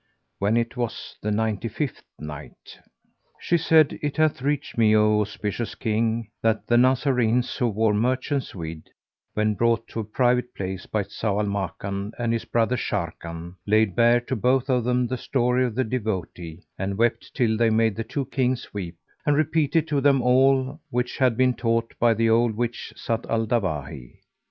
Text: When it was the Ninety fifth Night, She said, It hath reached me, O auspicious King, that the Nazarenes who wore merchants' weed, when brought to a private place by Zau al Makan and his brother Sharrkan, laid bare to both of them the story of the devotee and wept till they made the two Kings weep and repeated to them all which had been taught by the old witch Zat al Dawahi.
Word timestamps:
When 0.39 0.57
it 0.57 0.75
was 0.75 1.15
the 1.21 1.29
Ninety 1.29 1.67
fifth 1.67 2.01
Night, 2.17 2.79
She 3.39 3.55
said, 3.55 3.99
It 4.01 4.17
hath 4.17 4.41
reached 4.41 4.75
me, 4.75 4.95
O 4.95 5.21
auspicious 5.21 5.75
King, 5.75 6.31
that 6.41 6.65
the 6.65 6.75
Nazarenes 6.75 7.57
who 7.57 7.67
wore 7.67 7.93
merchants' 7.93 8.55
weed, 8.55 8.89
when 9.35 9.53
brought 9.53 9.87
to 9.89 9.99
a 9.99 10.03
private 10.03 10.55
place 10.55 10.87
by 10.87 11.03
Zau 11.03 11.39
al 11.39 11.45
Makan 11.45 12.13
and 12.17 12.33
his 12.33 12.45
brother 12.45 12.75
Sharrkan, 12.77 13.57
laid 13.67 13.95
bare 13.95 14.21
to 14.21 14.35
both 14.35 14.71
of 14.71 14.85
them 14.85 15.05
the 15.05 15.17
story 15.19 15.63
of 15.65 15.75
the 15.75 15.83
devotee 15.83 16.63
and 16.79 16.97
wept 16.97 17.35
till 17.35 17.55
they 17.55 17.69
made 17.69 17.95
the 17.95 18.03
two 18.03 18.25
Kings 18.25 18.73
weep 18.73 18.95
and 19.27 19.35
repeated 19.37 19.87
to 19.89 20.01
them 20.01 20.23
all 20.23 20.81
which 20.89 21.17
had 21.19 21.37
been 21.37 21.53
taught 21.53 21.93
by 21.99 22.15
the 22.15 22.27
old 22.27 22.55
witch 22.55 22.91
Zat 22.97 23.27
al 23.29 23.45
Dawahi. 23.45 24.13